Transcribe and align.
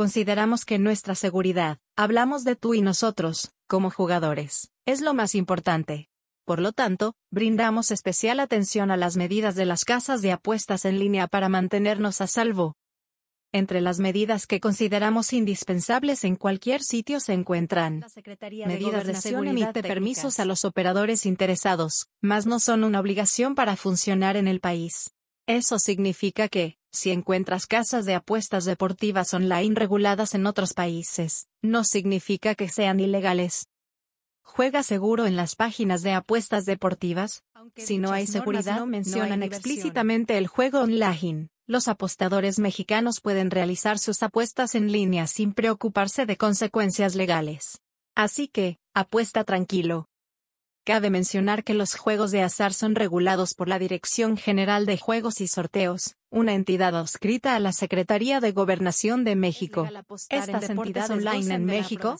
consideramos 0.00 0.64
que 0.64 0.78
nuestra 0.78 1.14
seguridad, 1.14 1.76
hablamos 1.94 2.42
de 2.42 2.56
tú 2.56 2.72
y 2.72 2.80
nosotros, 2.80 3.52
como 3.66 3.90
jugadores, 3.90 4.70
es 4.86 5.02
lo 5.02 5.12
más 5.12 5.34
importante. 5.34 6.08
Por 6.46 6.58
lo 6.58 6.72
tanto, 6.72 7.12
brindamos 7.30 7.90
especial 7.90 8.40
atención 8.40 8.90
a 8.90 8.96
las 8.96 9.18
medidas 9.18 9.56
de 9.56 9.66
las 9.66 9.84
casas 9.84 10.22
de 10.22 10.32
apuestas 10.32 10.86
en 10.86 10.98
línea 10.98 11.26
para 11.26 11.50
mantenernos 11.50 12.22
a 12.22 12.28
salvo. 12.28 12.76
Entre 13.52 13.82
las 13.82 13.98
medidas 13.98 14.46
que 14.46 14.58
consideramos 14.58 15.34
indispensables 15.34 16.24
en 16.24 16.36
cualquier 16.36 16.82
sitio 16.82 17.20
se 17.20 17.34
encuentran 17.34 18.02
medidas 18.66 19.06
de 19.06 19.14
seguridad 19.16 19.52
emite 19.52 19.82
permisos 19.82 20.40
a 20.40 20.46
los 20.46 20.64
operadores 20.64 21.26
interesados, 21.26 22.06
mas 22.22 22.46
no 22.46 22.58
son 22.58 22.84
una 22.84 23.00
obligación 23.00 23.54
para 23.54 23.76
funcionar 23.76 24.38
en 24.38 24.48
el 24.48 24.60
país. 24.60 25.10
Eso 25.46 25.78
significa 25.78 26.48
que, 26.48 26.78
si 26.92 27.10
encuentras 27.10 27.66
casas 27.66 28.04
de 28.04 28.14
apuestas 28.14 28.64
deportivas 28.64 29.32
online 29.34 29.74
reguladas 29.74 30.34
en 30.34 30.46
otros 30.46 30.74
países, 30.74 31.48
no 31.62 31.84
significa 31.84 32.54
que 32.54 32.68
sean 32.68 33.00
ilegales. 33.00 33.68
Juega 34.42 34.82
seguro 34.82 35.26
en 35.26 35.36
las 35.36 35.54
páginas 35.54 36.02
de 36.02 36.12
apuestas 36.12 36.64
deportivas, 36.64 37.44
si 37.76 37.98
no 37.98 38.10
hay 38.12 38.26
seguridad, 38.26 38.78
no 38.78 38.86
mencionan 38.86 39.42
explícitamente 39.42 40.38
el 40.38 40.48
juego 40.48 40.80
online. 40.80 41.48
Los 41.66 41.86
apostadores 41.86 42.58
mexicanos 42.58 43.20
pueden 43.20 43.50
realizar 43.50 44.00
sus 44.00 44.22
apuestas 44.24 44.74
en 44.74 44.90
línea 44.90 45.28
sin 45.28 45.52
preocuparse 45.52 46.26
de 46.26 46.36
consecuencias 46.36 47.14
legales. 47.14 47.78
Así 48.16 48.48
que, 48.48 48.78
apuesta 48.92 49.44
tranquilo. 49.44 50.08
Cabe 50.84 51.10
mencionar 51.10 51.62
que 51.62 51.74
los 51.74 51.94
juegos 51.94 52.32
de 52.32 52.42
azar 52.42 52.74
son 52.74 52.96
regulados 52.96 53.54
por 53.54 53.68
la 53.68 53.78
Dirección 53.78 54.36
General 54.36 54.84
de 54.84 54.98
Juegos 54.98 55.40
y 55.40 55.46
Sorteos, 55.46 56.16
una 56.30 56.54
entidad 56.54 56.96
adscrita 56.96 57.56
a 57.56 57.60
la 57.60 57.72
Secretaría 57.72 58.40
de 58.40 58.52
Gobernación 58.52 59.24
de 59.24 59.36
México. 59.36 59.88
Estas 60.28 60.70
entidades 60.70 61.10
online 61.10 61.54
en 61.54 61.64
México. 61.64 62.16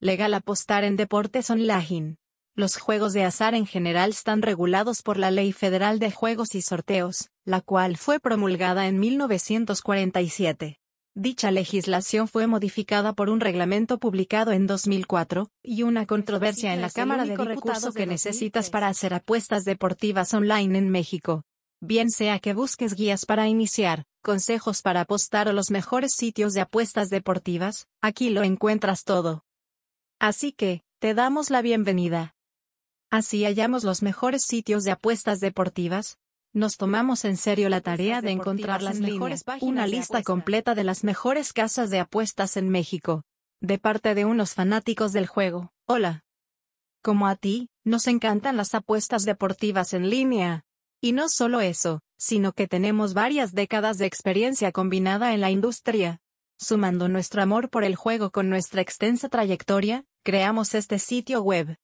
Legal 0.00 0.34
apostar 0.34 0.84
en 0.84 0.96
deportes 0.96 1.50
online. 1.50 2.16
Los 2.54 2.76
juegos 2.76 3.12
de 3.12 3.24
azar 3.24 3.54
en 3.54 3.66
general 3.66 4.10
están 4.10 4.42
regulados 4.42 5.02
por 5.02 5.16
la 5.16 5.30
Ley 5.30 5.52
Federal 5.52 5.98
de 5.98 6.10
Juegos 6.10 6.54
y 6.54 6.62
Sorteos, 6.62 7.30
la 7.44 7.60
cual 7.60 7.96
fue 7.96 8.20
promulgada 8.20 8.88
en 8.88 8.98
1947. 8.98 10.78
Dicha 11.14 11.50
legislación 11.50 12.26
fue 12.26 12.46
modificada 12.46 13.12
por 13.12 13.28
un 13.28 13.40
reglamento 13.40 13.98
publicado 13.98 14.52
en 14.52 14.66
2004, 14.66 15.50
y 15.62 15.82
una 15.82 16.06
controversia 16.06 16.72
en 16.72 16.80
la 16.80 16.90
Cámara 16.90 17.24
de 17.24 17.36
Diputados 17.36 17.94
que 17.94 18.06
necesitas 18.06 18.70
para 18.70 18.88
hacer 18.88 19.12
apuestas 19.12 19.64
deportivas 19.64 20.32
online 20.32 20.78
en 20.78 20.88
México. 20.88 21.44
Bien 21.84 22.10
sea 22.10 22.38
que 22.38 22.54
busques 22.54 22.94
guías 22.94 23.26
para 23.26 23.48
iniciar, 23.48 24.04
consejos 24.22 24.82
para 24.82 25.00
apostar 25.00 25.48
o 25.48 25.52
los 25.52 25.72
mejores 25.72 26.12
sitios 26.14 26.52
de 26.52 26.60
apuestas 26.60 27.10
deportivas, 27.10 27.88
aquí 28.00 28.30
lo 28.30 28.44
encuentras 28.44 29.02
todo. 29.02 29.42
Así 30.20 30.52
que, 30.52 30.84
te 31.00 31.12
damos 31.12 31.50
la 31.50 31.60
bienvenida. 31.60 32.36
Así 33.10 33.42
hallamos 33.42 33.82
los 33.82 34.00
mejores 34.00 34.44
sitios 34.44 34.84
de 34.84 34.92
apuestas 34.92 35.40
deportivas. 35.40 36.18
Nos 36.54 36.76
tomamos 36.76 37.24
en 37.24 37.36
serio 37.36 37.68
la 37.68 37.80
tarea 37.80 38.22
de 38.22 38.30
encontrar 38.30 38.80
las 38.80 39.00
mejores 39.00 39.42
páginas 39.42 39.68
una 39.68 39.88
lista 39.88 40.22
completa 40.22 40.76
de 40.76 40.84
las 40.84 41.02
mejores 41.02 41.52
casas 41.52 41.90
de 41.90 41.98
apuestas 41.98 42.56
en 42.56 42.68
México. 42.68 43.24
De 43.60 43.80
parte 43.80 44.14
de 44.14 44.24
unos 44.24 44.54
fanáticos 44.54 45.12
del 45.12 45.26
juego. 45.26 45.72
Hola. 45.88 46.22
Como 47.02 47.26
a 47.26 47.34
ti, 47.34 47.70
nos 47.82 48.06
encantan 48.06 48.56
las 48.56 48.72
apuestas 48.76 49.24
deportivas 49.24 49.94
en 49.94 50.10
línea. 50.10 50.64
Y 51.04 51.10
no 51.10 51.28
solo 51.28 51.60
eso, 51.60 52.00
sino 52.16 52.52
que 52.52 52.68
tenemos 52.68 53.12
varias 53.12 53.52
décadas 53.52 53.98
de 53.98 54.06
experiencia 54.06 54.70
combinada 54.70 55.34
en 55.34 55.40
la 55.40 55.50
industria. 55.50 56.20
Sumando 56.60 57.08
nuestro 57.08 57.42
amor 57.42 57.70
por 57.70 57.82
el 57.82 57.96
juego 57.96 58.30
con 58.30 58.48
nuestra 58.48 58.82
extensa 58.82 59.28
trayectoria, 59.28 60.04
creamos 60.22 60.74
este 60.74 61.00
sitio 61.00 61.42
web, 61.42 61.76